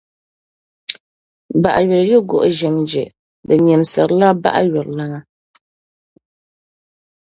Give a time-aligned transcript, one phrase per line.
[1.61, 3.03] Baɣayuli yi guhi ʒim je,
[3.47, 5.19] di nyimsirila baɣayulilana.